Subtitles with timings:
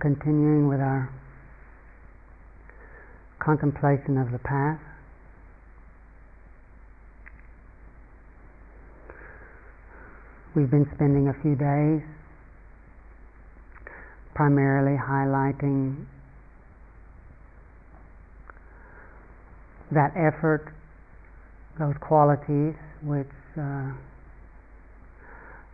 [0.00, 1.10] continuing with our
[3.38, 4.80] contemplation of the path.
[10.54, 12.02] We've been spending a few days
[14.34, 16.06] primarily highlighting
[19.92, 20.72] that effort,
[21.78, 23.26] those qualities which
[23.58, 23.92] uh,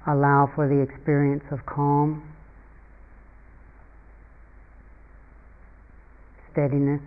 [0.06, 2.35] allow for the experience of calm,
[6.56, 7.02] steadiness,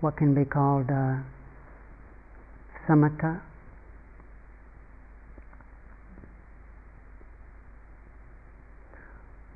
[0.00, 1.16] what can be called uh,
[2.88, 3.38] samatha.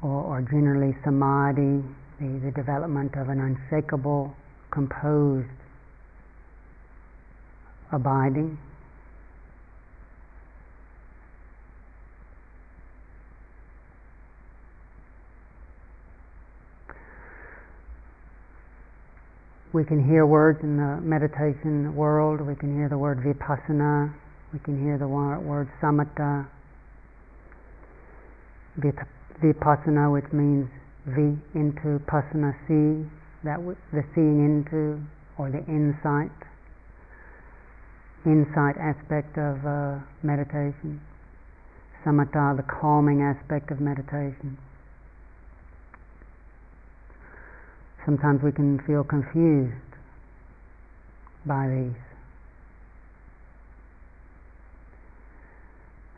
[0.03, 1.83] Or, or generally samadhi,
[2.21, 4.37] the, the development of an unshakable,
[4.71, 5.49] composed
[7.91, 8.59] abiding.
[19.77, 24.11] We can hear words in the meditation world, we can hear the word vipassana,
[24.51, 26.49] we can hear the word samatha,
[28.81, 30.67] vipassana, which means
[31.05, 33.05] V into pasana see,
[33.45, 33.61] that
[33.93, 34.99] the seeing into
[35.37, 36.33] or the insight,
[38.25, 41.03] insight aspect of uh, meditation.
[42.03, 44.57] Samatha, the calming aspect of meditation.
[48.07, 49.75] Sometimes we can feel confused
[51.45, 52.01] by these.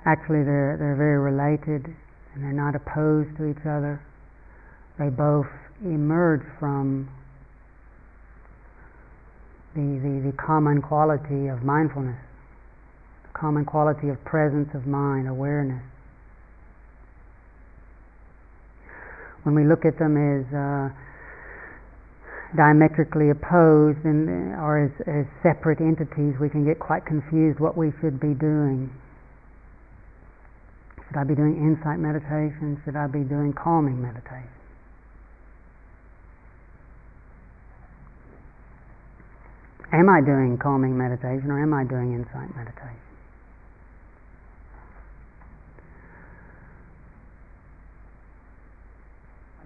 [0.05, 1.85] Actually, they're, they're very related
[2.35, 4.01] and they're not opposed to each other
[4.99, 5.47] they both
[5.85, 7.09] emerge from
[9.75, 12.19] the, the, the common quality of mindfulness,
[13.23, 15.83] the common quality of presence of mind, awareness.
[19.45, 20.91] When we look at them as uh,
[22.57, 27.77] diametrically opposed and, uh, or as, as separate entities, we can get quite confused what
[27.77, 28.91] we should be doing.
[31.09, 32.81] Should I be doing insight meditation?
[32.85, 34.49] Should I be doing calming meditation?
[39.93, 43.08] Am I doing calming meditation or am I doing insight meditation?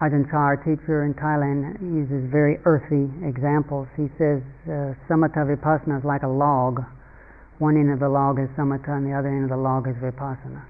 [0.03, 3.87] Ajahn Chah, our teacher in Thailand, uses very earthy examples.
[3.97, 6.83] He says uh, samatha vipassana is like a log.
[7.59, 9.95] One end of the log is samatha and the other end of the log is
[10.03, 10.67] vipassana.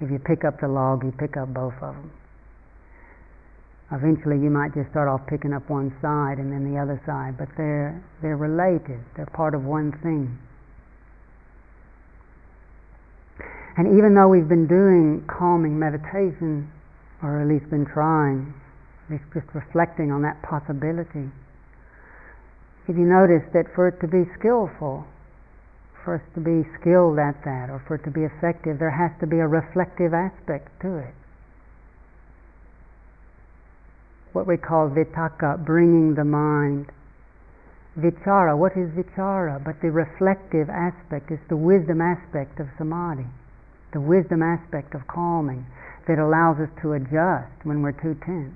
[0.00, 2.12] If you pick up the log, you pick up both of them
[3.92, 7.36] eventually you might just start off picking up one side and then the other side,
[7.38, 10.38] but they're, they're related, they're part of one thing.
[13.76, 16.70] And even though we've been doing calming meditation,
[17.24, 18.52] or at least been trying,
[19.08, 21.32] just reflecting on that possibility,
[22.86, 25.08] if you notice that for it to be skillful,
[26.04, 29.10] for us to be skilled at that, or for it to be effective, there has
[29.20, 31.14] to be a reflective aspect to it.
[34.34, 36.90] what we call vitakka, bringing the mind.
[37.96, 39.62] Vichara, what is vichara?
[39.64, 43.26] But the reflective aspect is the wisdom aspect of samadhi,
[43.92, 45.64] the wisdom aspect of calming
[46.06, 48.54] that allows us to adjust when we're too tense,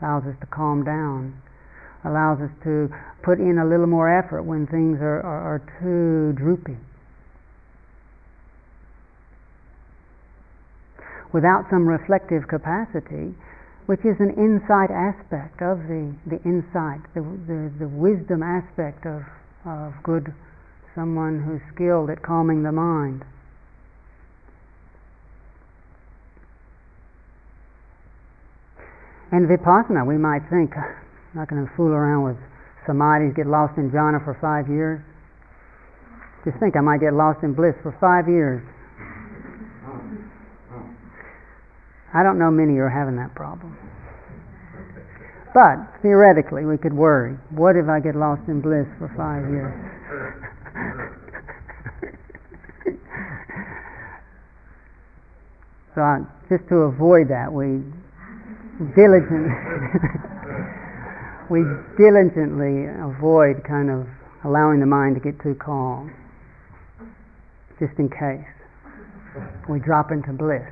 [0.00, 1.40] allows us to calm down,
[2.04, 2.88] allows us to
[3.22, 6.78] put in a little more effort when things are, are, are too droopy.
[11.32, 13.34] Without some reflective capacity,
[13.86, 19.22] which is an insight aspect of the, the insight, the, the, the wisdom aspect of,
[19.64, 20.32] of good,
[20.94, 23.22] someone who's skilled at calming the mind.
[29.36, 30.96] And vipassana, we might think, I'm
[31.34, 32.38] not going to fool around with
[32.86, 35.02] samadhi, get lost in jhana for five years.
[36.46, 38.64] Just think, I might get lost in bliss for five years.
[42.14, 43.76] I don't know many are having that problem.
[45.52, 47.36] But theoretically, we could worry.
[47.50, 49.76] What if I get lost in bliss for five years?
[55.94, 57.84] so I, just to avoid that, we
[58.94, 59.52] diligently
[61.50, 61.64] we
[61.96, 64.06] diligently avoid kind of
[64.44, 66.12] allowing the mind to get too calm,
[67.78, 68.46] just in case
[69.68, 70.66] we drop into bliss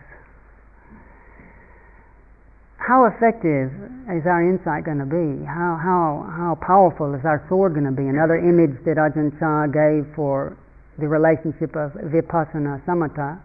[2.85, 3.73] how effective
[4.13, 5.41] is our insight going to be?
[5.49, 8.05] How, how, how powerful is our sword going to be?
[8.05, 10.55] Another image that Ajahn Chah gave for
[11.01, 13.41] the relationship of vipassana samatha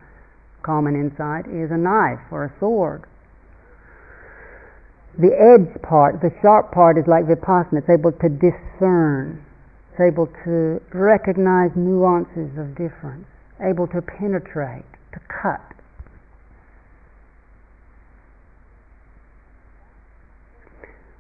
[0.62, 3.06] common insight, is a knife or a sword.
[5.20, 7.80] The edge part, the sharp part, is like vipassana.
[7.80, 9.44] It's able to discern.
[9.92, 13.28] It's able to recognize nuances of difference.
[13.60, 15.60] Able to penetrate, to cut.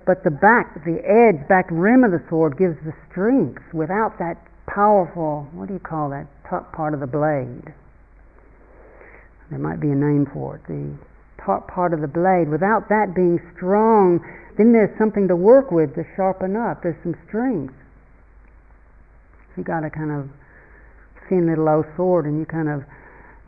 [0.06, 3.62] But the back, the edge, back rim of the sword gives the strength.
[3.74, 7.74] Without that powerful, what do you call that top part of the blade?
[9.50, 10.62] There might be a name for it.
[10.68, 10.98] The
[11.46, 12.50] top part of the blade.
[12.50, 14.20] Without that being strong,
[14.58, 16.84] then there's something to work with to sharpen up.
[16.84, 17.74] There's some strength.
[19.58, 20.30] You got a kind of
[21.28, 22.84] thin little old sword, and you kind of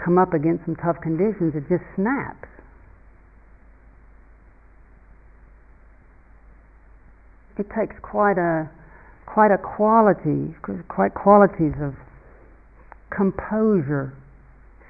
[0.03, 1.55] come up against some tough conditions.
[1.55, 2.47] It just snaps.
[7.61, 8.69] it takes quite a
[9.25, 10.53] quite a quality,
[10.89, 11.95] quite qualities of
[13.15, 14.13] composure,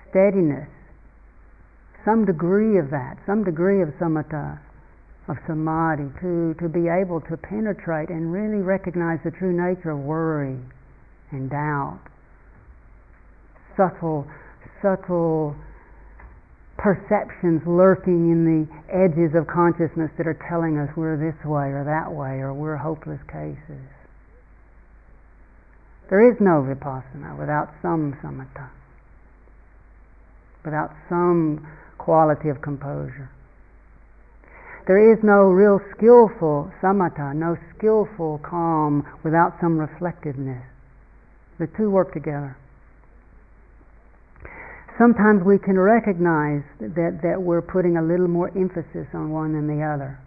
[0.10, 0.68] steadiness,
[2.06, 4.60] some degree of that, some degree of samatha,
[5.28, 10.00] of samadhi, to, to be able to penetrate and really recognize the true nature of
[10.00, 10.58] worry
[11.32, 12.00] and doubt.
[13.78, 14.28] Subtle,
[14.82, 15.56] subtle
[16.78, 21.86] perceptions lurking in the edges of consciousness that are telling us we're this way or
[21.86, 23.86] that way or we're hopeless cases.
[26.10, 28.68] There is no vipassana without some samatha,
[30.66, 31.66] without some
[32.04, 33.30] quality of composure.
[34.88, 40.66] There is no real skillful samatha, no skillful calm without some reflectiveness.
[41.60, 42.58] The two work together
[45.02, 49.66] sometimes we can recognize that, that we're putting a little more emphasis on one than
[49.66, 50.20] the other.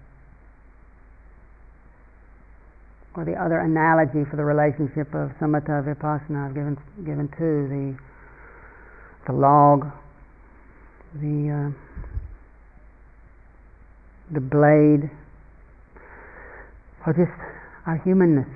[3.14, 7.94] Or the other analogy for the relationship of samatha vipassana I've given given to the
[9.26, 9.86] the log,
[11.20, 11.70] the uh,
[14.32, 15.10] the blade,
[17.06, 17.32] or just
[17.86, 18.48] our humanness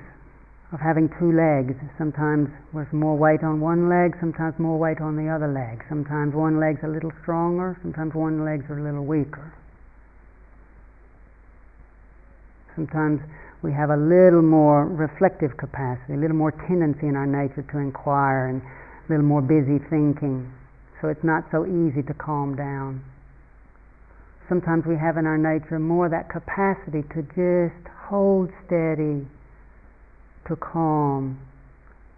[0.71, 1.73] of having two legs.
[1.97, 5.83] Sometimes there's more weight on one leg, sometimes more weight on the other leg.
[5.89, 9.53] Sometimes one leg's a little stronger, sometimes one leg's a little weaker.
[12.75, 13.19] Sometimes
[13.61, 17.77] we have a little more reflective capacity, a little more tendency in our nature to
[17.77, 20.49] inquire and a little more busy thinking.
[21.01, 23.03] So it's not so easy to calm down.
[24.49, 29.27] Sometimes we have in our nature more that capacity to just hold steady
[30.47, 31.39] to calm,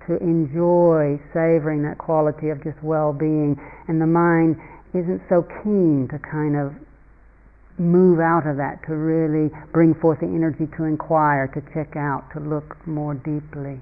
[0.07, 4.55] to enjoy savoring that quality of just well being, and the mind
[4.93, 6.73] isn't so keen to kind of
[7.77, 12.23] move out of that, to really bring forth the energy to inquire, to check out,
[12.33, 13.81] to look more deeply.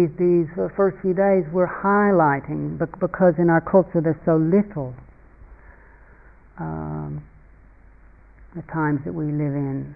[0.00, 4.94] These, these first few days we're highlighting because in our culture there's so little
[6.58, 7.22] um,
[8.56, 9.94] the times that we live in.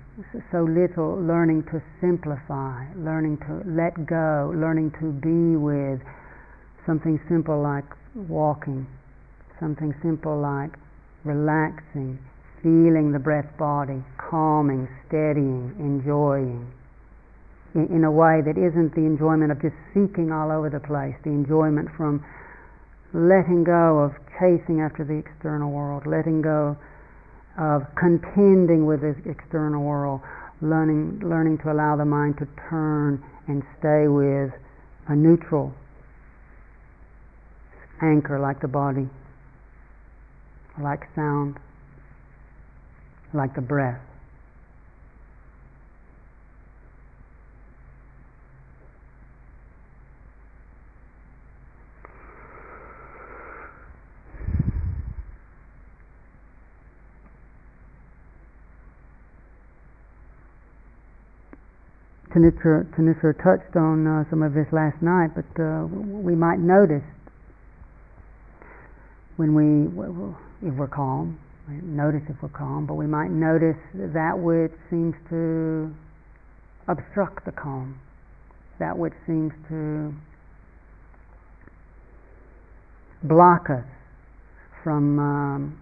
[0.52, 6.00] So little learning to simplify, learning to let go, learning to be with
[6.84, 7.88] something simple like
[8.28, 8.86] walking,
[9.58, 10.76] something simple like
[11.24, 12.18] relaxing,
[12.62, 16.70] feeling the breath body, calming, steadying, enjoying.
[17.74, 21.14] In, in a way that isn't the enjoyment of just seeking all over the place,
[21.24, 22.24] the enjoyment from
[23.12, 26.76] letting go of chasing after the external world, letting go
[27.58, 30.20] of contending with the external world,
[30.60, 34.50] learning, learning to allow the mind to turn and stay with
[35.08, 35.72] a neutral
[38.02, 39.08] anchor like the body,
[40.80, 41.56] like sound,
[43.32, 44.00] like the breath.
[62.34, 67.06] Thanissara, touched on uh, some of this last night, but uh, we might notice
[69.36, 69.86] when we,
[70.66, 71.38] if we're calm,
[71.68, 75.94] notice if we're calm, but we might notice that which seems to
[76.88, 78.00] obstruct the calm,
[78.80, 80.12] that which seems to
[83.22, 83.86] block us
[84.82, 85.78] from um,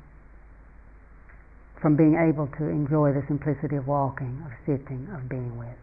[1.81, 5.82] from being able to enjoy the simplicity of walking, of sitting, of being with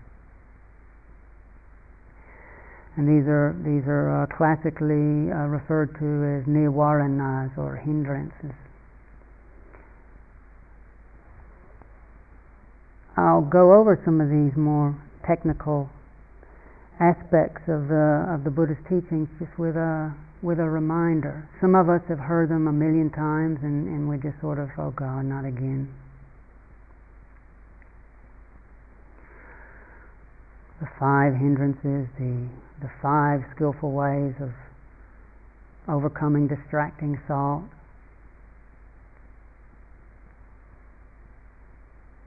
[3.00, 6.04] and these are these are uh, classically uh, referred to
[6.36, 8.52] as nivaranas or hindrances.
[13.16, 15.90] I'll go over some of these more technical
[17.00, 20.12] aspects of the of the Buddhist teachings just with a
[20.44, 21.48] with a reminder.
[21.62, 24.68] Some of us have heard them a million times and, and we just sort of,
[24.78, 25.88] oh God, not again.
[30.80, 32.48] The five hindrances, the
[32.82, 34.52] the five skillful ways of
[35.88, 37.68] overcoming distracting thought,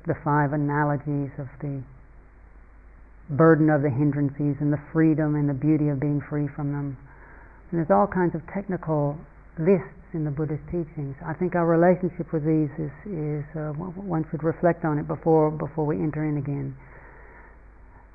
[0.06, 1.80] the five analogies of the
[3.30, 6.98] burden of the hindrances and the freedom and the beauty of being free from them.
[7.70, 9.16] And there's all kinds of technical
[9.58, 11.16] lists in the Buddhist teachings.
[11.24, 15.50] I think our relationship with these is, is uh, one should reflect on it before,
[15.50, 16.76] before we enter in again.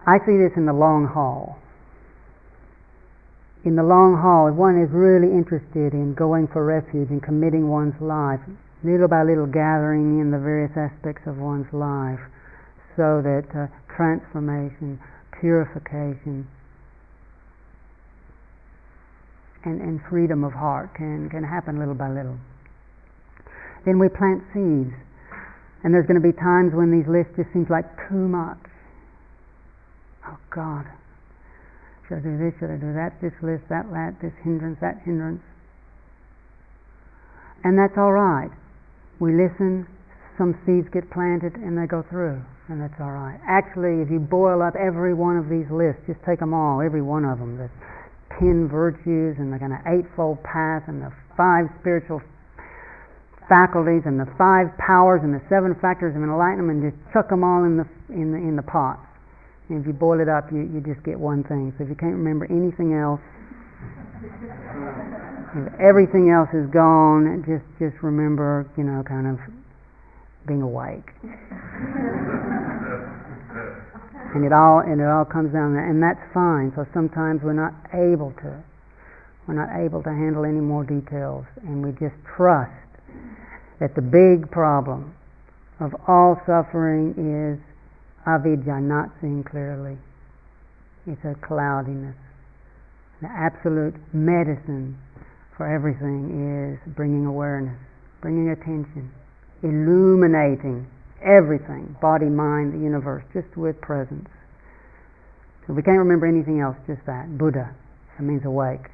[0.07, 1.59] I see this in the long haul.
[3.67, 7.67] In the long haul, if one is really interested in going for refuge and committing
[7.67, 8.39] one's life,
[8.87, 12.23] little by little gathering in the various aspects of one's life,
[12.95, 14.95] so that uh, transformation,
[15.35, 16.47] purification,
[19.65, 22.39] and, and freedom of heart can, can happen little by little.
[23.83, 24.95] Then we plant seeds,
[25.83, 28.66] and there's going to be times when these lists just seems like too much.
[30.27, 30.85] Oh God,
[32.07, 32.53] should I do this?
[32.59, 33.15] Should I do that?
[33.23, 35.43] This list, that, that, this hindrance, that hindrance.
[37.63, 38.51] And that's all right.
[39.19, 39.87] We listen,
[40.37, 43.39] some seeds get planted, and they go through, and that's all right.
[43.47, 47.01] Actually, if you boil up every one of these lists, just take them all, every
[47.01, 47.71] one of them, the
[48.37, 52.21] ten virtues and the kind of eightfold path and the five spiritual
[53.49, 57.63] faculties and the five powers and the seven factors of enlightenment just chuck them all
[57.63, 58.99] in the in the in the pot.
[59.69, 61.73] And if you boil it up, you, you just get one thing.
[61.77, 63.21] So if you can't remember anything else,
[65.55, 69.39] if everything else is gone, just just remember, you know, kind of
[70.47, 71.11] being awake
[74.35, 76.71] and it all and it all comes down and that's fine.
[76.75, 78.63] So sometimes we're not able to
[79.47, 82.71] we're not able to handle any more details, and we just trust
[83.79, 85.15] that the big problem
[85.79, 87.55] of all suffering is
[88.27, 89.97] avidya, not seeing clearly.
[91.07, 92.15] It's a cloudiness.
[93.21, 94.99] The absolute medicine
[95.55, 97.79] for everything is bringing awareness,
[98.21, 99.09] bringing attention,
[99.63, 100.85] illuminating
[101.23, 104.29] everything body, mind, the universe, just with presence.
[105.65, 107.37] So we can't remember anything else, just that.
[107.37, 107.73] Buddha.
[108.17, 108.89] That means awake.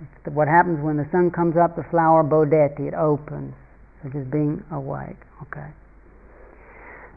[0.00, 3.54] It's what happens when the sun comes up, the flower bodheti, it opens.
[4.02, 5.18] So just being awake.
[5.42, 5.66] Okay.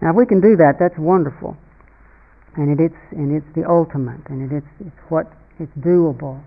[0.02, 1.56] Now if we can do that, that's wonderful.
[2.56, 6.42] And it's and it's the ultimate and it's it's what it's doable.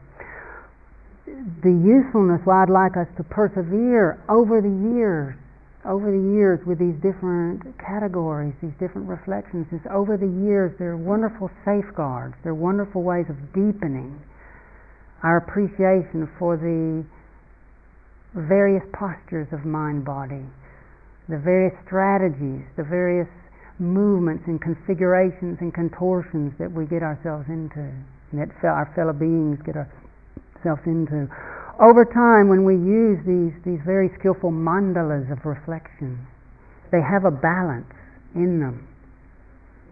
[1.27, 5.35] The usefulness why I'd like us to persevere over the years
[5.85, 10.97] over the years with these different categories, these different reflections, is over the years they're
[10.97, 14.17] wonderful safeguards, they're wonderful ways of deepening
[15.23, 17.05] our appreciation for the
[18.35, 20.45] various postures of mind body,
[21.29, 23.29] the various strategies, the various
[23.79, 27.91] movements and configurations and contortions that we get ourselves into,
[28.33, 31.29] and that our fellow beings get ourselves into
[31.81, 36.23] over time, when we use these, these very skillful mandalas of reflection,
[36.93, 37.91] they have a balance
[38.35, 38.87] in them.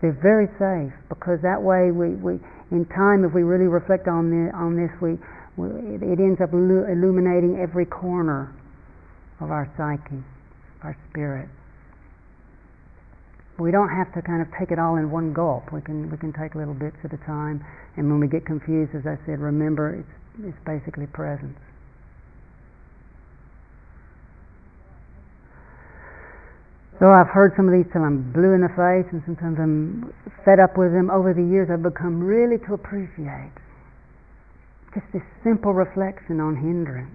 [0.00, 2.38] They're very safe because that way, we, we
[2.70, 5.18] in time, if we really reflect on, the, on this, we,
[5.58, 8.54] we it, ends up illuminating every corner
[9.40, 10.22] of our psyche,
[10.82, 11.48] our spirit.
[13.58, 15.72] We don't have to kind of take it all in one gulp.
[15.72, 17.64] We can we can take little bits at a time,
[17.96, 21.58] and when we get confused, as I said, remember it's it's basically presence.
[27.02, 30.14] Though I've heard some of these till I'm blue in the face and sometimes I'm
[30.44, 33.50] fed up with them, over the years I've become really to appreciate
[34.94, 37.10] just this simple reflection on hindrance.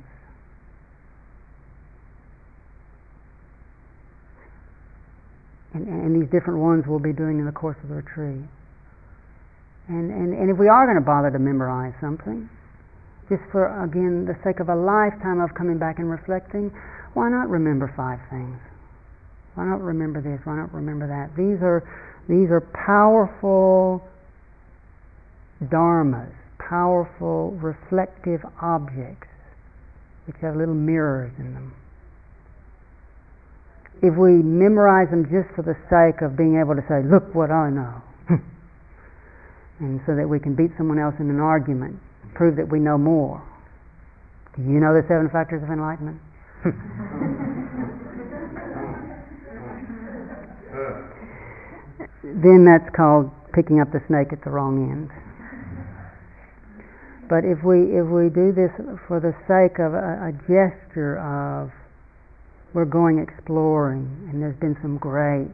[5.77, 8.41] And, and these different ones we'll be doing in the course of the retreat.
[9.88, 12.50] And, and, and if we are going to bother to memorize something,
[13.29, 16.74] just for, again, the sake of a lifetime of coming back and reflecting,
[17.13, 18.57] why not remember five things?
[19.53, 20.39] Why not remember this?
[20.46, 21.36] Why not remember that?
[21.38, 21.81] These are
[22.29, 24.03] these are powerful
[25.63, 29.27] dharmas, powerful reflective objects
[30.27, 31.74] which have little mirrors in them.
[34.01, 37.50] If we memorize them just for the sake of being able to say, look what
[37.50, 38.01] I know,
[39.80, 41.98] and so that we can beat someone else in an argument,
[42.36, 43.42] prove that we know more.
[44.56, 46.22] Do you know the seven factors of enlightenment?
[52.42, 55.10] then that's called picking up the snake at the wrong end.
[57.30, 58.72] But if we if we do this
[59.08, 61.72] for the sake of a, a gesture of
[62.74, 65.51] we're going exploring, and there's been some great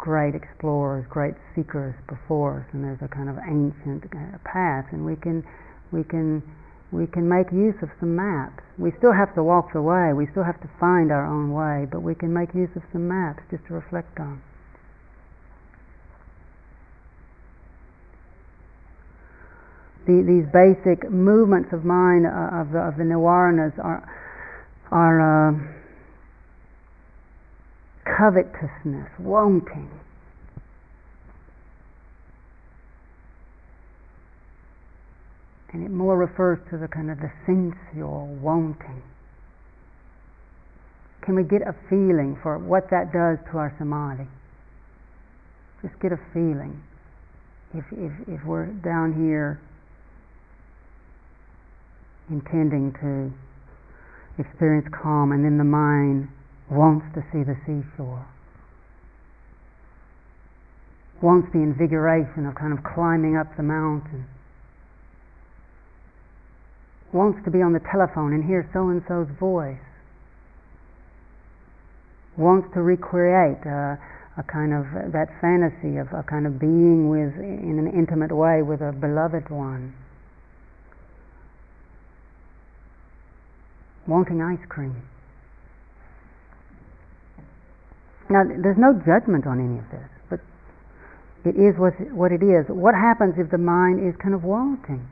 [0.00, 4.02] great explorers, great seekers before us, and there's a kind of ancient
[4.44, 5.44] path, and we can
[5.92, 6.42] we can
[6.90, 8.64] we can make use of some maps.
[8.78, 11.86] We still have to walk the way, we still have to find our own way,
[11.90, 14.42] but we can make use of some maps just to reflect on.
[20.06, 23.04] The, these basic movements of mind uh, of, the, of the
[23.78, 24.02] are,
[24.90, 25.52] are uh,
[28.04, 29.90] covetousness, wanting.
[35.72, 39.02] And it more refers to the kind of the sensual wanting.
[41.22, 44.26] Can we get a feeling for what that does to our samadhi?
[45.82, 46.82] Just get a feeling.
[47.72, 49.60] If, if, if we're down here
[52.28, 53.32] intending to
[54.40, 56.28] experience calm and then the mind
[56.70, 58.24] wants to see the seashore,
[61.20, 64.24] wants the invigoration of kind of climbing up the mountain,
[67.12, 69.76] wants to be on the telephone and hear so and so's voice,
[72.36, 73.98] wants to recreate a,
[74.38, 78.62] a kind of that fantasy of a kind of being with in an intimate way
[78.62, 79.92] with a beloved one.
[84.06, 84.96] Wanting ice cream.
[88.28, 90.40] Now, there's no judgment on any of this, but
[91.44, 92.66] it is what it is.
[92.68, 95.06] What happens if the mind is kind of wanting?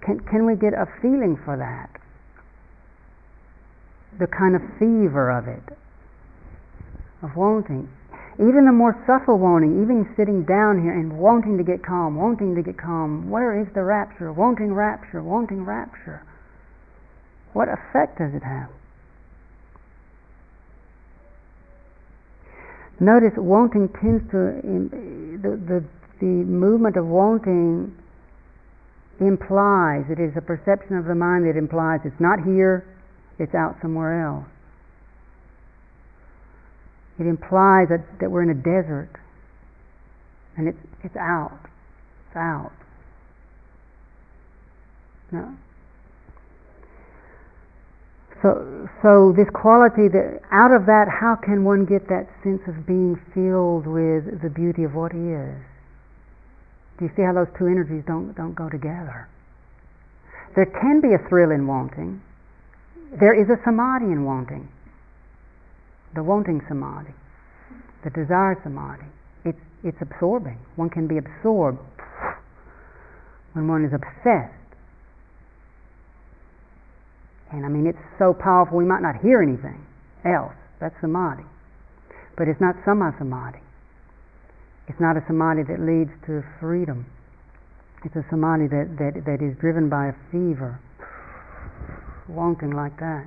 [0.00, 1.90] Can, can we get a feeling for that?
[4.18, 5.76] The kind of fever of it,
[7.22, 7.88] of wanting.
[8.34, 12.54] Even the more subtle wanting, even sitting down here and wanting to get calm, wanting
[12.54, 14.32] to get calm, where is the rapture?
[14.32, 16.22] Wanting rapture, wanting rapture.
[17.52, 18.70] What effect does it have?
[23.00, 24.60] Notice wanting tends to,
[25.40, 25.84] the, the,
[26.20, 27.96] the movement of wanting
[29.20, 32.84] implies, it is a perception of the mind that implies it's not here,
[33.38, 34.46] it's out somewhere else.
[37.20, 39.10] It implies that, that we're in a desert
[40.56, 41.60] and it's, it's out.
[42.26, 42.72] It's out.
[45.30, 45.54] No?
[48.42, 52.86] So, so this quality that out of that, how can one get that sense of
[52.86, 55.60] being filled with the beauty of what is?
[56.98, 59.28] Do you see how those two energies don't don't go together?
[60.56, 62.22] There can be a thrill in wanting.
[63.12, 64.68] There is a samadhi in wanting.
[66.14, 67.14] The wanting samadhi,
[68.04, 69.06] the desire samadhi.
[69.44, 70.58] It's it's absorbing.
[70.76, 71.78] One can be absorbed
[73.54, 74.60] when one is obsessed
[77.52, 79.84] and I mean, it's so powerful we might not hear anything
[80.24, 80.54] else.
[80.80, 81.44] That's samadhi.
[82.36, 83.58] But it's not samma samadhi.
[84.88, 87.06] It's not a samadhi that leads to freedom.
[88.04, 90.80] It's a samadhi that, that, that is driven by a fever,
[92.28, 93.26] wanting like that.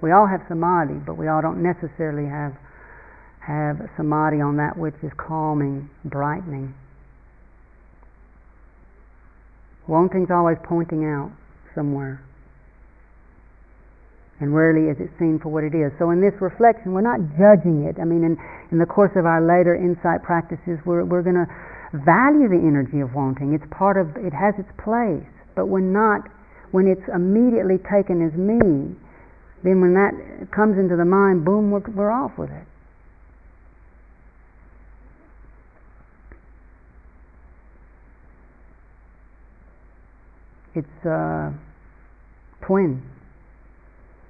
[0.00, 2.54] We all have samadhi, but we all don't necessarily have
[3.40, 6.74] have samadhi on that which is calming, brightening.
[9.86, 11.32] Wanting's always pointing out
[11.74, 12.20] somewhere
[14.40, 15.90] and rarely is it seen for what it is.
[15.98, 17.98] So in this reflection, we're not judging it.
[17.98, 18.38] I mean, in,
[18.70, 21.50] in the course of our later insight practices, we're, we're going to
[22.06, 23.50] value the energy of wanting.
[23.50, 25.26] It's part of, it has its place,
[25.58, 26.30] but we're not,
[26.70, 28.94] when it's immediately taken as me,
[29.62, 32.64] then when that comes into the mind, boom, we're, we're off with it.
[40.74, 41.52] It's a
[42.64, 43.02] twin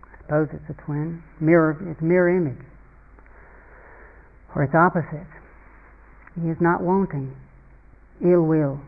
[0.03, 2.65] I suppose it's a twin, mirror, it's mirror image,
[4.55, 5.27] or its opposite.
[6.35, 7.35] He is not wanting,
[8.23, 8.81] ill will,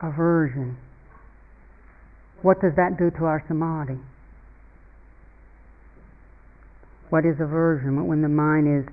[0.00, 0.76] aversion.
[2.42, 3.98] What does that do to our samadhi?
[7.10, 8.06] What is aversion?
[8.06, 8.84] When the mind is,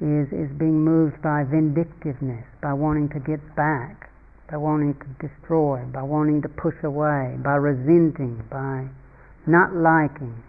[0.00, 4.10] is, is being moved by vindictiveness, by wanting to get back,
[4.50, 8.88] by wanting to destroy, by wanting to push away, by resenting, by
[9.46, 10.42] not liking,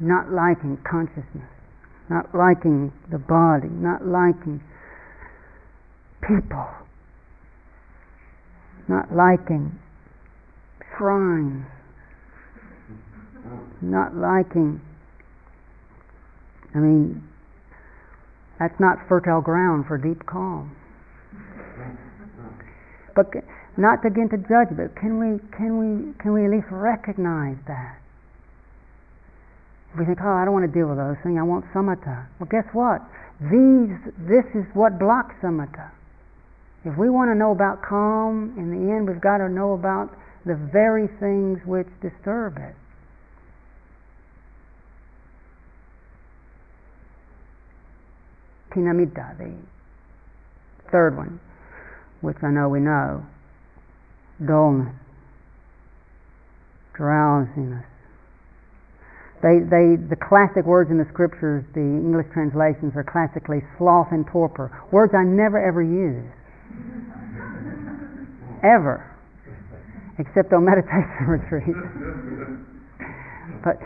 [0.00, 1.50] not liking consciousness,
[2.10, 4.60] not liking the body, not liking
[6.20, 6.66] people,
[8.88, 9.78] not liking
[10.96, 11.64] shrines,
[13.80, 14.80] not liking,
[16.74, 17.22] I mean,
[18.58, 20.74] that's not fertile ground for deep calm.
[23.14, 23.32] But
[23.76, 27.98] not to get into judgment, can we, can we, can we at least recognize that?
[29.98, 31.38] We think, oh, I don't want to deal with those things.
[31.38, 32.26] I want samatha.
[32.38, 33.00] Well, guess what?
[33.40, 33.94] These,
[34.28, 35.90] this is what blocks samatha.
[36.84, 40.14] If we want to know about calm, in the end, we've got to know about
[40.44, 42.74] the very things which disturb it.
[50.84, 51.40] The third one,
[52.20, 53.24] which I know we know,
[54.44, 54.94] dullness,
[56.94, 57.84] drowsiness.
[59.40, 64.26] They, they, the classic words in the scriptures, the English translations are classically sloth and
[64.26, 66.26] torpor, words I never ever use.
[68.64, 69.04] ever.
[70.18, 71.76] Except on meditation retreat.
[73.62, 73.78] but,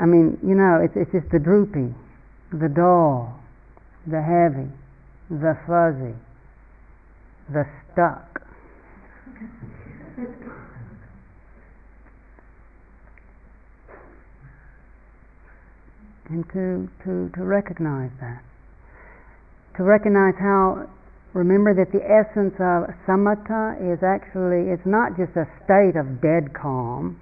[0.00, 1.92] I mean, you know, it's, it's just the droopy,
[2.52, 3.38] the dull,
[4.06, 4.70] the heavy,
[5.30, 6.14] the fuzzy,
[7.52, 8.42] the stuck.
[16.28, 18.42] and to, to, to recognize that.
[19.76, 20.88] To recognize how,
[21.32, 26.52] remember that the essence of samatha is actually, it's not just a state of dead
[26.52, 27.20] calm.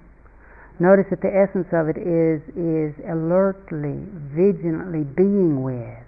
[0.79, 3.97] Notice that the essence of it is, is alertly,
[4.35, 6.06] vigilantly being with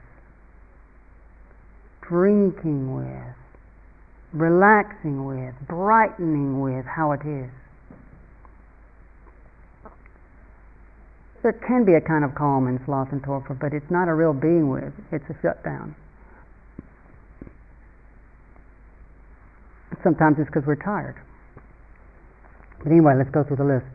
[2.10, 3.36] drinking with,
[4.34, 7.50] relaxing with, brightening with how it is.
[11.42, 14.14] There can be a kind of calm in sloth and torpor, but it's not a
[14.14, 15.96] real being with, it's a shutdown.
[20.04, 21.16] Sometimes it's because we're tired.
[22.84, 23.88] But anyway, let's go through the list.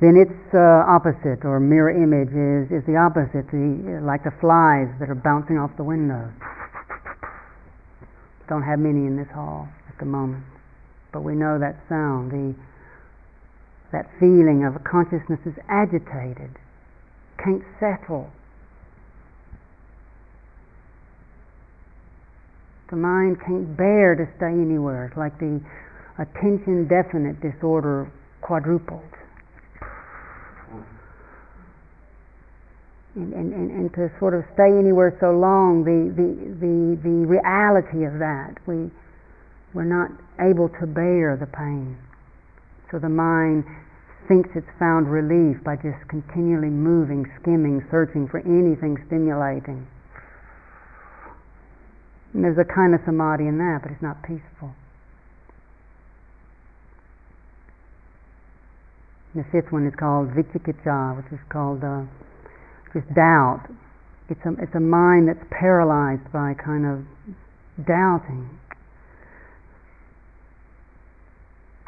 [0.00, 4.88] Then its uh, opposite or mirror image is, is the opposite, the, like the flies
[5.00, 6.32] that are bouncing off the windows.
[8.48, 10.44] Don't have many in this hall at the moment,
[11.12, 12.54] but we know that sound, the
[13.92, 16.50] that feeling of consciousness is agitated,
[17.38, 18.30] can't settle.
[22.88, 25.06] The mind can't bear to stay anywhere.
[25.06, 25.60] It's like the
[26.18, 29.02] attention deficit disorder quadrupled.
[33.14, 36.28] And, and, and, and to sort of stay anywhere so long, the, the,
[36.60, 38.88] the, the reality of that, we,
[39.74, 41.96] we're not able to bear the pain.
[42.90, 43.64] So the mind
[44.28, 49.86] thinks it's found relief by just continually moving, skimming, searching for anything stimulating.
[52.32, 54.72] And there's a kind of samadhi in that, but it's not peaceful.
[59.34, 62.04] the fifth one is called vicikiccha, which is called uh,
[62.94, 63.68] this doubt.
[64.28, 67.04] It's a, it's a mind that's paralyzed by kind of
[67.86, 68.48] doubting.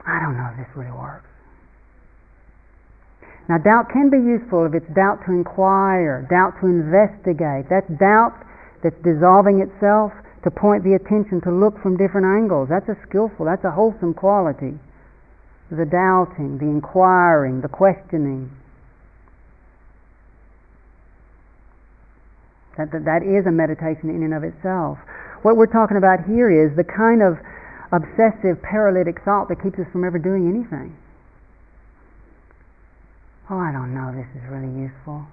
[0.07, 1.25] I don't know if this really works.
[3.49, 7.69] Now, doubt can be useful if it's doubt to inquire, doubt to investigate.
[7.69, 8.33] That's doubt
[8.83, 10.13] that's dissolving itself
[10.45, 12.69] to point the attention to look from different angles.
[12.69, 14.77] That's a skillful, that's a wholesome quality.
[15.71, 18.53] The doubting, the inquiring, the questioning.
[22.77, 24.99] That, that, that is a meditation in and of itself.
[25.43, 27.39] What we're talking about here is the kind of
[27.93, 30.97] obsessive paralytic thought that keeps us from ever doing anything.
[33.51, 35.27] Oh, I don't know, this is really useful.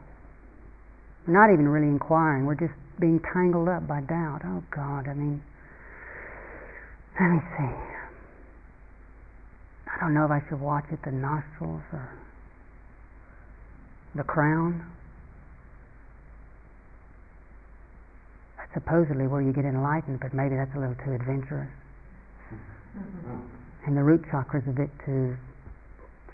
[1.26, 4.42] We're not even really inquiring, we're just being tangled up by doubt.
[4.46, 5.42] Oh, God, I mean,
[7.20, 7.74] let me see.
[9.88, 12.10] I don't know if I should watch at the nostrils or
[14.16, 14.86] the crown.
[18.74, 21.70] Supposedly where you get enlightened, but maybe that's a little too adventurous.
[22.98, 23.88] Mm-hmm.
[23.88, 25.36] And the root chakra is a bit too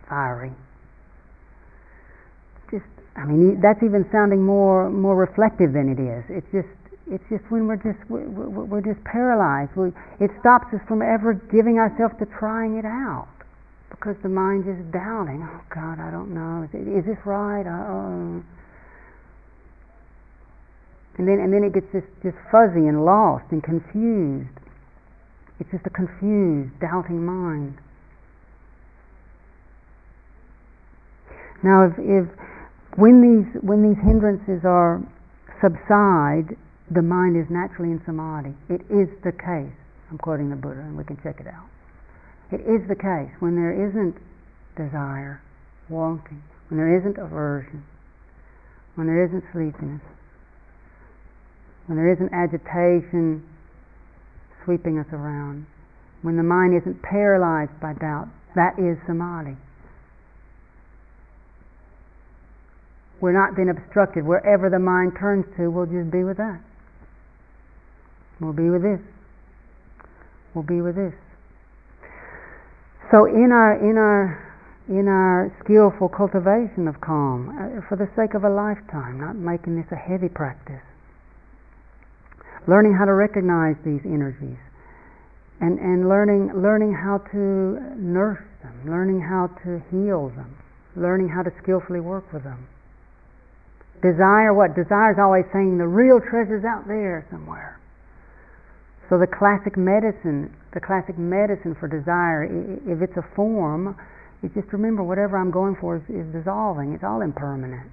[0.10, 0.52] fiery.
[2.72, 6.24] Just, I mean, that's even sounding more more reflective than it is.
[6.28, 6.68] It's just,
[7.08, 9.72] it's just when we're just we're, we're just paralyzed.
[9.76, 13.30] We, it stops us from ever giving ourselves to trying it out
[13.90, 15.48] because the mind is doubting.
[15.48, 16.68] Oh God, I don't know.
[16.68, 17.66] Is, it, is this right?
[17.66, 18.44] Oh.
[21.18, 24.54] And then, and then it gets just, just fuzzy and lost and confused.
[25.60, 27.78] It's just a confused, doubting mind.
[31.64, 32.30] Now, if, if
[32.98, 35.02] when these when these hindrances are
[35.62, 36.54] subside,
[36.94, 38.54] the mind is naturally in samadhi.
[38.70, 39.74] It is the case.
[40.10, 41.66] I'm quoting the Buddha, and we can check it out.
[42.52, 44.16] It is the case when there isn't
[44.78, 45.42] desire,
[45.90, 47.84] wanting, when there isn't aversion,
[48.96, 50.02] when there isn't sleepiness,
[51.88, 53.44] when there isn't agitation
[54.64, 55.66] sweeping us around,
[56.22, 59.56] when the mind isn't paralyzed by doubt, that is samadhi.
[63.20, 64.26] We're not being obstructed.
[64.26, 66.62] Wherever the mind turns to, we'll just be with that.
[68.40, 69.02] We'll be with this.
[70.54, 71.14] We'll be with this.
[73.12, 74.44] So in our in our
[74.90, 79.76] in our skillful cultivation of calm, uh, for the sake of a lifetime, not making
[79.76, 80.84] this a heavy practice,
[82.68, 84.60] learning how to recognize these energies,
[85.60, 90.56] and and learning learning how to nurse them, learning how to heal them,
[90.96, 92.68] learning how to skillfully work with them.
[94.02, 94.76] Desire what?
[94.76, 97.80] Desire is always saying the real treasure's out there somewhere.
[99.10, 103.96] So the classic medicine, the classic medicine for desire, if it's a form,
[104.44, 106.94] is just remember whatever I'm going for is, is dissolving.
[106.94, 107.90] It's all impermanent.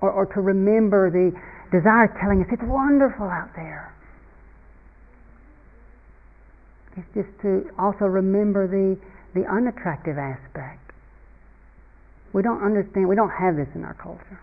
[0.00, 1.32] Or, or to remember the
[1.70, 3.92] desire telling us it's wonderful out there.
[6.96, 8.98] It's just to also remember the
[9.34, 10.80] the unattractive aspect.
[12.32, 14.40] We don't understand, we don't have this in our culture.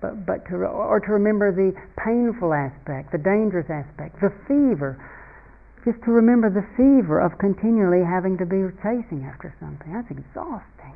[0.00, 4.98] But, but to, or to remember the painful aspect, the dangerous aspect, the fever.
[5.84, 9.92] Just to remember the fever of continually having to be chasing after something.
[9.92, 10.94] That's exhausting.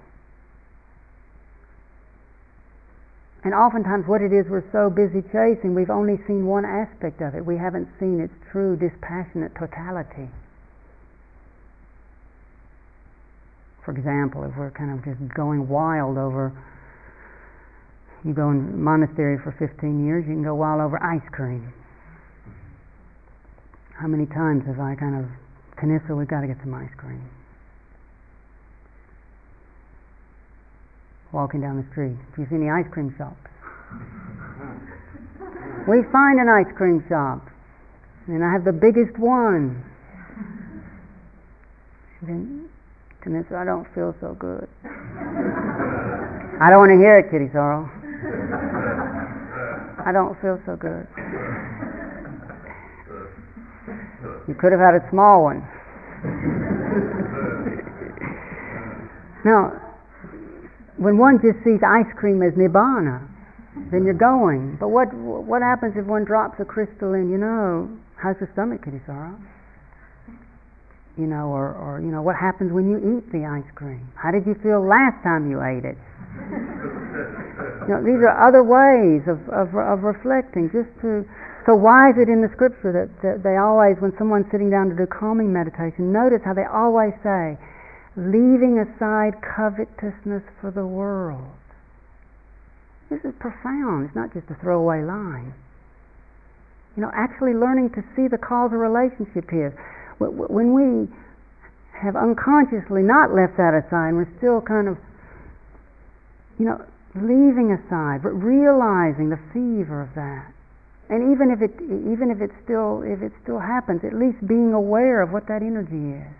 [3.46, 7.36] And oftentimes, what it is we're so busy chasing, we've only seen one aspect of
[7.36, 7.46] it.
[7.46, 10.26] We haven't seen its true dispassionate totality.
[13.84, 16.50] For example, if we're kind of just going wild over,
[18.24, 21.72] you go in monastery for 15 years, you can go wild over ice cream.
[23.94, 25.30] How many times have I kind of,
[25.78, 27.22] Kanissa, we've got to get some ice cream.
[31.36, 32.16] Walking down the street.
[32.34, 33.36] Do you see any ice cream shops?
[35.86, 37.46] we find an ice cream shop,
[38.26, 39.84] and I have the biggest one.
[42.22, 42.70] Then
[43.26, 44.66] and this I don't feel so good.
[46.62, 47.90] I don't want to hear it, Kittisaro.
[50.06, 51.06] I don't feel so good.
[54.48, 55.68] You could have had a small one.
[59.44, 59.85] now,
[60.96, 63.26] when one just sees ice cream as nibbana,
[63.90, 64.76] then you're going.
[64.80, 67.30] But what what happens if one drops a crystal in?
[67.30, 69.36] You know, how's the stomach, Sorrel?
[71.16, 74.04] you know, or, or you know, what happens when you eat the ice cream?
[74.14, 75.96] How did you feel last time you ate it?
[77.88, 81.24] you know, these are other ways of, of, of reflecting, just to.
[81.64, 84.92] So why is it in the scripture that, that they always, when someone's sitting down
[84.92, 87.58] to do calming meditation, notice how they always say,
[88.16, 91.52] leaving aside covetousness for the world.
[93.10, 94.06] This is profound.
[94.06, 95.54] It's not just a throwaway line.
[96.96, 99.76] You know, actually learning to see the causal relationship here
[100.18, 101.08] when we
[101.92, 104.96] have unconsciously not left that aside, we're still kind of,
[106.58, 106.80] you know,
[107.14, 110.52] leaving aside, but realizing the fever of that.
[111.08, 114.72] And even if it, even if it still, if it still happens, at least being
[114.72, 116.36] aware of what that energy is.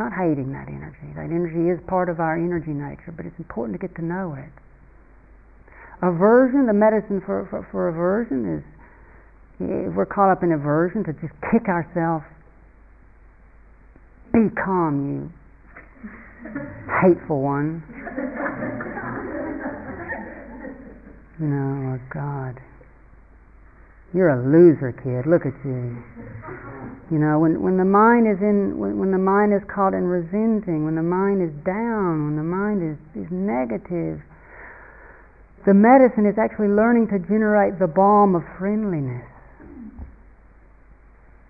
[0.00, 1.12] Not hating that energy.
[1.12, 4.32] That energy is part of our energy nature, but it's important to get to know
[4.32, 4.48] it.
[6.00, 8.64] Aversion, the medicine for, for, for aversion is
[9.60, 12.24] if we're caught up in aversion, to just kick ourselves.
[14.32, 15.28] Be calm, you
[17.04, 17.84] hateful one.
[21.38, 22.56] No, oh God.
[24.14, 25.28] You're a loser, kid.
[25.28, 26.02] Look at you.
[27.10, 30.06] You know, when, when the mind is in, when, when the mind is caught in
[30.06, 34.22] resenting, when the mind is down, when the mind is, is negative,
[35.66, 39.26] the medicine is actually learning to generate the balm of friendliness.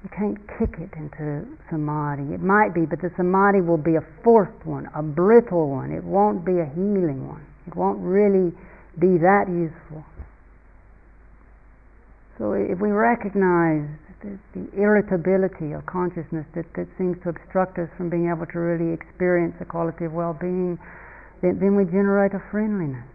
[0.02, 2.32] You can't kick it into samadhi.
[2.32, 5.92] It might be, but the samadhi will be a forced one, a brittle one.
[5.92, 7.44] It won't be a healing one.
[7.66, 8.50] It won't really
[8.98, 10.04] be that useful.
[12.38, 13.84] So if we recognize
[14.22, 18.58] the, the irritability of consciousness that, that seems to obstruct us from being able to
[18.58, 20.78] really experience the quality of well-being,
[21.42, 23.08] then, then we generate a friendliness,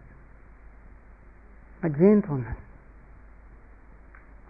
[1.82, 2.56] a gentleness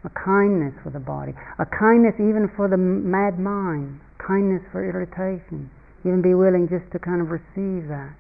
[0.07, 5.67] a kindness for the body, a kindness even for the mad mind, kindness for irritation,
[6.07, 8.15] even be willing just to kind of receive that.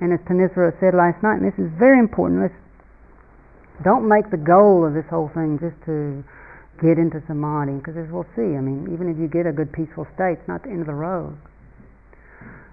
[0.00, 2.56] And as Thanissara said last night, and this is very important, let's
[3.82, 6.22] don't make the goal of this whole thing just to
[6.80, 9.72] get into samadhi, because as we'll see, I mean, even if you get a good
[9.72, 11.36] peaceful state, it's not the end of the road.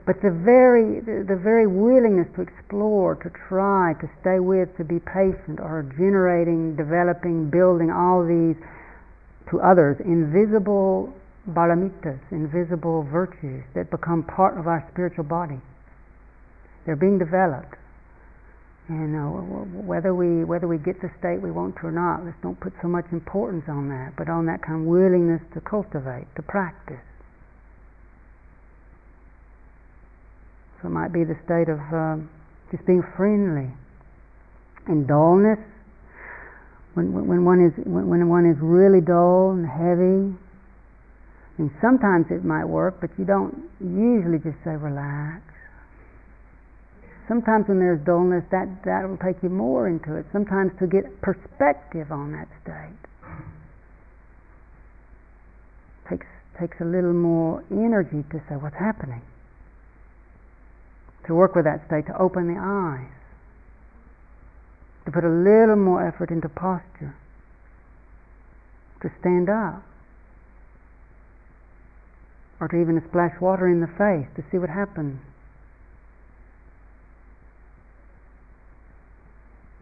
[0.08, 5.04] But the very, the very willingness to explore, to try, to stay with, to be
[5.04, 8.56] patient, are generating, developing, building all these
[9.52, 11.14] to others invisible
[11.52, 15.60] paramitas, invisible virtues that become part of our spiritual body.
[16.86, 17.76] They're being developed.
[18.90, 22.38] And uh, whether we whether we get the state we want to or not, let's
[22.42, 26.28] don't put so much importance on that, but on that kind of willingness to cultivate,
[26.36, 27.04] to practice.
[30.82, 32.22] So it might be the state of uh,
[32.72, 33.74] just being friendly.
[34.88, 35.60] And dullness,
[36.94, 40.32] when, when, one is, when, when one is really dull and heavy,
[41.58, 45.42] and sometimes it might work, but you don't usually just say relax.
[47.28, 50.26] Sometimes when there's dullness, that, that will take you more into it.
[50.32, 53.08] Sometimes to get perspective on that state
[56.10, 56.28] takes,
[56.60, 59.22] takes a little more energy to say what's happening
[61.28, 63.12] to work with that state, to open the eyes,
[65.06, 67.14] to put a little more effort into posture,
[69.02, 69.84] to stand up,
[72.60, 75.20] or to even splash water in the face to see what happens.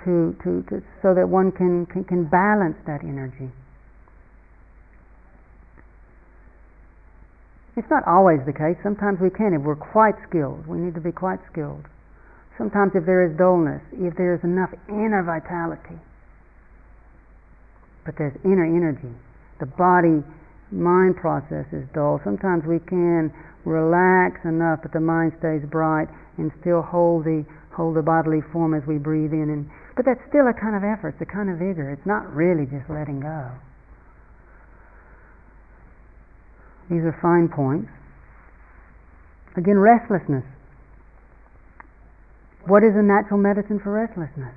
[0.05, 3.49] To, to, to, so that one can, can, can balance that energy.
[7.75, 8.77] It's not always the case.
[8.83, 10.67] Sometimes we can if we're quite skilled.
[10.67, 11.89] We need to be quite skilled.
[12.57, 15.99] Sometimes if there is dullness, if there is enough inner vitality,
[18.05, 19.11] but there's inner energy,
[19.59, 20.23] the body
[20.71, 22.21] mind process is dull.
[22.23, 23.33] Sometimes we can
[23.65, 28.73] relax enough that the mind stays bright and still hold the hold the bodily form
[28.73, 31.49] as we breathe in and but that's still a kind of effort, it's a kind
[31.49, 31.89] of vigor.
[31.89, 33.51] It's not really just letting go.
[36.91, 37.89] These are fine points.
[39.55, 40.43] Again, restlessness.
[42.67, 44.53] What is a natural medicine for restlessness?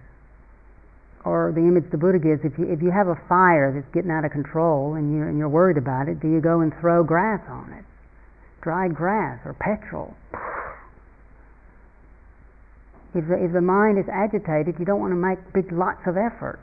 [1.25, 4.11] Or the image the Buddha gives, if you, if you have a fire that's getting
[4.11, 7.05] out of control and you're, and you're worried about it, do you go and throw
[7.05, 7.85] grass on it?
[8.69, 10.13] Dried grass or petrol?
[13.15, 16.19] If the, if the mind is agitated, you don't want to make big lots of
[16.21, 16.61] effort.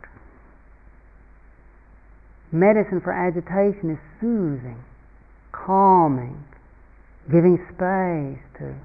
[2.52, 4.86] Medicine for agitation is soothing
[5.52, 6.44] calming,
[7.32, 8.76] giving space to.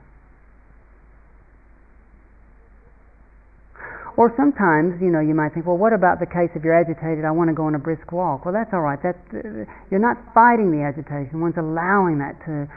[4.17, 7.25] Or sometimes, you know, you might think, well, what about the case if you're agitated?
[7.25, 8.45] I want to go on a brisk walk.
[8.45, 8.99] Well, that's all right.
[9.03, 11.41] That's uh, you're not fighting the agitation.
[11.41, 12.69] One's allowing that to,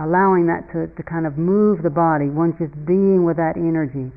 [0.00, 2.32] allowing that to, to kind of move the body.
[2.32, 4.08] One's just being with that energy,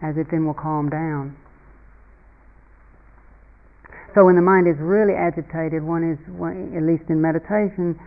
[0.00, 1.36] as it then will calm down.
[4.14, 6.18] So when the mind is really agitated, one is,
[6.78, 7.98] at least in meditation,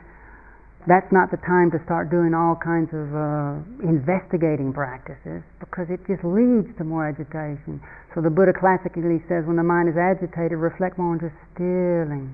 [0.87, 5.99] that's not the time to start doing all kinds of uh, investigating practices because it
[6.07, 7.83] just leads to more agitation.
[8.15, 12.31] So the Buddha classically says when the mind is agitated, reflect more on just stilling.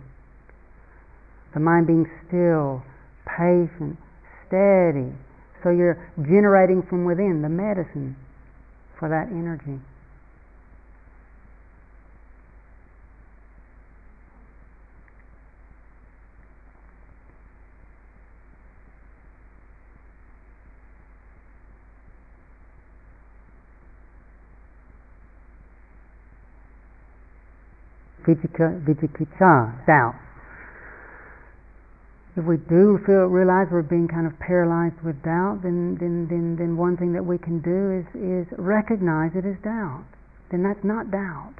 [1.57, 2.85] The mind being still,
[3.25, 3.97] patient,
[4.53, 5.09] steady.
[5.63, 8.15] So you're generating from within the medicine
[8.99, 9.81] for that energy.
[28.25, 30.22] vicikiccha, doubt.
[32.35, 36.55] If we do feel realize we're being kind of paralyzed with doubt, then then then,
[36.57, 40.05] then one thing that we can do is is recognize it as doubt.
[40.49, 41.53] Then that's not doubt.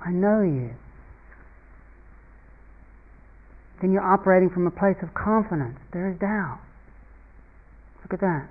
[0.00, 0.70] I know you.
[3.80, 5.78] Then you're operating from a place of confidence.
[5.92, 6.60] There is doubt.
[8.02, 8.48] Look at that.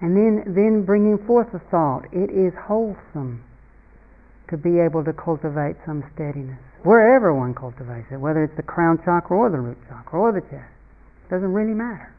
[0.00, 3.42] And then, then bringing forth the thought, it is wholesome
[4.48, 6.60] to be able to cultivate some steadiness.
[6.84, 10.40] Wherever one cultivates it, whether it's the crown chakra or the root chakra or the
[10.40, 10.70] chest,
[11.26, 12.14] it doesn't really matter.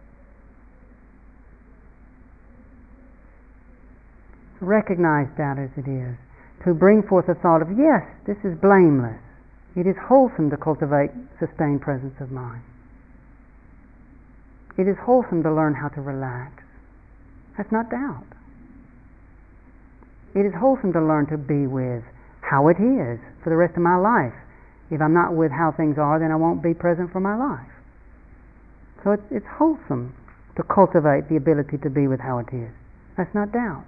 [4.60, 6.16] To Recognize that as it is.
[6.66, 9.20] To bring forth a thought of, yes, this is blameless.
[9.78, 12.62] It is wholesome to cultivate sustained presence of mind.
[14.78, 16.64] It is wholesome to learn how to relax.
[17.56, 18.28] That's not doubt.
[20.36, 22.04] It is wholesome to learn to be with
[22.42, 24.36] how it is for the rest of my life.
[24.92, 27.70] If I'm not with how things are, then I won't be present for my life.
[29.04, 30.14] So it's, it's wholesome
[30.58, 32.74] to cultivate the ability to be with how it is.
[33.16, 33.86] That's not doubt.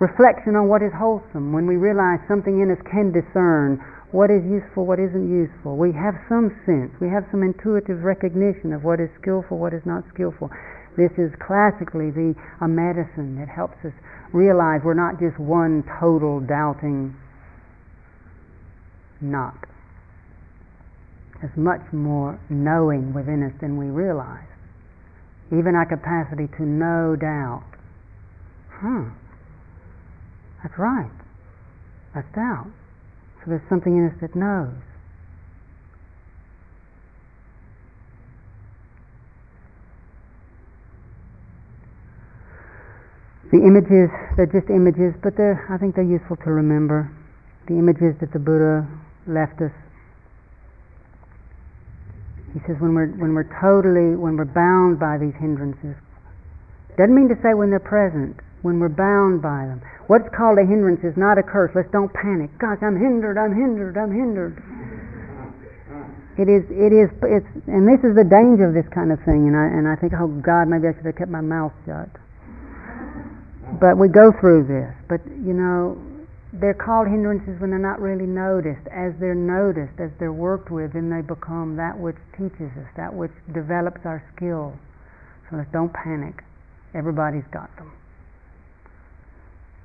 [0.00, 3.78] Reflection on what is wholesome, when we realize something in us can discern
[4.10, 5.76] what is useful, what isn't useful.
[5.76, 9.82] We have some sense, we have some intuitive recognition of what is skillful, what is
[9.86, 10.50] not skillful.
[10.96, 13.92] This is classically the a medicine that helps us
[14.32, 17.14] realize we're not just one total doubting
[19.20, 19.58] knot.
[21.44, 24.48] There's much more knowing within us than we realize.
[25.52, 27.68] Even our capacity to know doubt.
[28.80, 29.12] Hmm.
[30.62, 31.12] That's right.
[32.14, 32.72] That's doubt.
[33.44, 34.72] So there's something in us that knows.
[43.52, 44.08] The images,
[44.40, 47.12] they're just images, but I think they're useful to remember.
[47.68, 48.88] The images that the Buddha
[49.28, 49.83] left us.
[52.54, 55.98] He says when we're, when we're totally, when we're bound by these hindrances,
[56.94, 59.82] doesn't mean to say when they're present, when we're bound by them.
[60.06, 61.74] What's called a hindrance is not a curse.
[61.74, 62.54] Let's don't panic.
[62.62, 64.62] Gosh, I'm hindered, I'm hindered, I'm hindered.
[66.38, 69.50] It is, it is, it's, and this is the danger of this kind of thing.
[69.50, 72.10] And I, and I think, oh God, maybe I should have kept my mouth shut.
[73.82, 74.94] But we go through this.
[75.10, 75.98] But you know,
[76.60, 78.86] they're called hindrances when they're not really noticed.
[78.88, 83.12] As they're noticed, as they're worked with, then they become that which teaches us, that
[83.12, 84.74] which develops our skill.
[85.50, 86.42] So let's don't panic.
[86.94, 87.90] Everybody's got them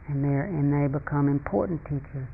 [0.10, 2.28] and they and they become important teachers.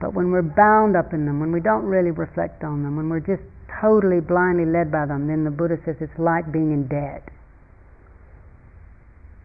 [0.00, 3.10] But when we're bound up in them, when we don't really reflect on them, when
[3.10, 3.42] we're just
[3.82, 7.26] totally blindly led by them, then the Buddha says it's like being in debt.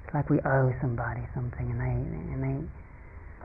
[0.06, 2.58] It's like we owe somebody something, and they and they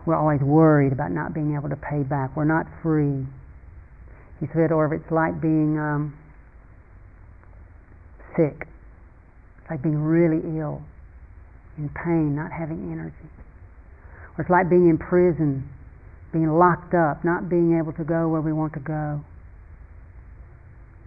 [0.07, 2.37] we're always worried about not being able to pay back.
[2.37, 3.27] We're not free.
[4.41, 6.15] He said, or if it's like being um,
[8.37, 8.67] sick,
[9.61, 10.83] it's like being really ill,
[11.77, 13.29] in pain, not having energy.
[14.37, 15.69] Or it's like being in prison,
[16.33, 19.21] being locked up, not being able to go where we want to go,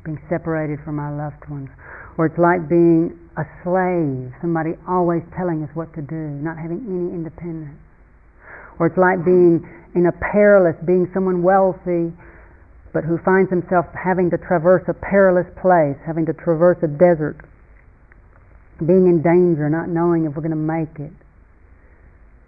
[0.03, 1.69] being separated from our loved ones.
[2.17, 6.83] Or it's like being a slave, somebody always telling us what to do, not having
[6.83, 7.79] any independence.
[8.81, 9.61] Or it's like being
[9.93, 12.09] in a perilous, being someone wealthy,
[12.89, 17.37] but who finds himself having to traverse a perilous place, having to traverse a desert,
[18.81, 21.13] being in danger, not knowing if we're going to make it.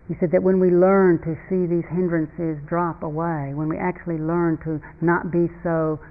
[0.09, 4.17] He said that when we learn to see these hindrances drop away, when we actually
[4.17, 6.01] learn to not be so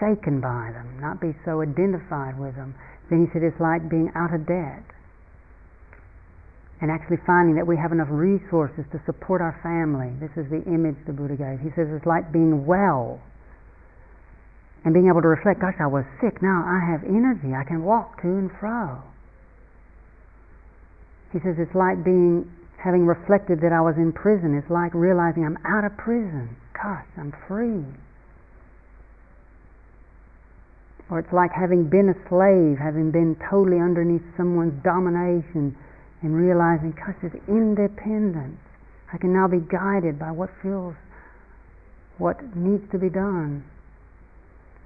[0.00, 2.74] shaken by them, not be so identified with them,
[3.12, 4.95] then he said it's like being out of debt.
[6.80, 10.12] And actually finding that we have enough resources to support our family.
[10.20, 11.60] This is the image the Buddha gave.
[11.64, 13.20] He says it's like being well
[14.84, 17.82] and being able to reflect, gosh, I was sick, now I have energy, I can
[17.82, 19.02] walk to and fro.
[21.32, 22.46] He says it's like being
[22.78, 24.54] having reflected that I was in prison.
[24.54, 26.54] It's like realizing I'm out of prison.
[26.70, 27.82] Gosh, I'm free.
[31.10, 35.74] Or it's like having been a slave, having been totally underneath someone's domination,
[36.26, 37.14] and realizing, gosh,
[37.46, 38.58] independence.
[39.14, 40.98] I can now be guided by what feels,
[42.18, 43.62] what needs to be done.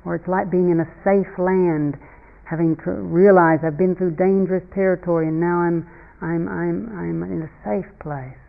[0.05, 1.97] Or it's like being in a safe land,
[2.45, 5.89] having to realize I've been through dangerous territory and now I'm
[6.21, 8.40] I'm, I'm, I'm in a safe place.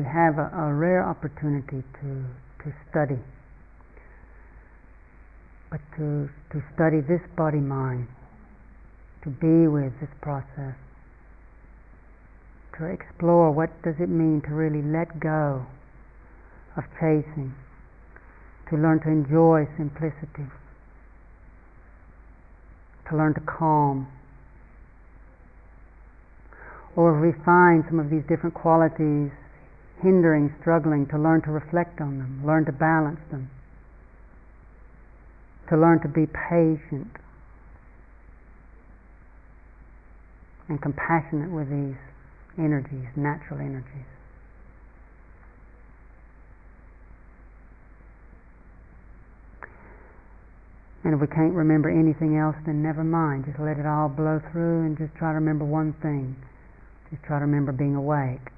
[0.00, 2.24] We have a, a rare opportunity to,
[2.64, 3.20] to study.
[5.70, 8.08] But to, to study this body mind,
[9.24, 10.74] to be with this process,
[12.78, 15.66] to explore what does it mean to really let go
[16.78, 17.52] of chasing,
[18.70, 20.48] to learn to enjoy simplicity,
[23.10, 24.08] to learn to calm,
[26.96, 29.30] or refine some of these different qualities
[30.02, 33.50] hindering, struggling, to learn to reflect on them, learn to balance them,
[35.68, 37.08] to learn to be patient
[40.68, 41.98] and compassionate with these
[42.58, 44.06] energies, natural energies.
[51.02, 53.46] And if we can't remember anything else, then never mind.
[53.46, 56.36] Just let it all blow through and just try to remember one thing.
[57.10, 58.52] Just try to remember being awake.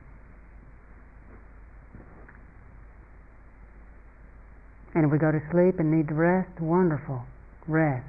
[4.94, 7.22] And if we go to sleep and need to rest, wonderful,
[7.66, 8.06] rest.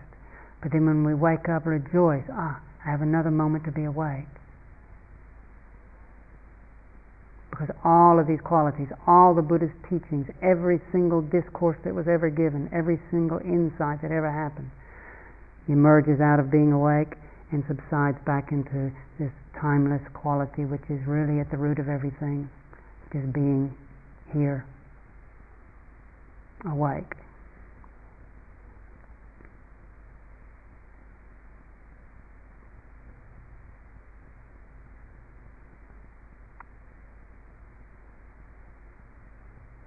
[0.62, 4.28] But then when we wake up, rejoice, ah, I have another moment to be awake.
[7.50, 12.30] Because all of these qualities, all the Buddhist teachings, every single discourse that was ever
[12.30, 14.72] given, every single insight that ever happened,
[15.68, 17.14] emerges out of being awake
[17.52, 22.50] and subsides back into this timeless quality which is really at the root of everything,
[23.14, 23.72] just being
[24.34, 24.66] here,
[26.66, 27.14] awake.